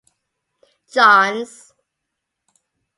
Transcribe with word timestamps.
Johns. 0.91 1.73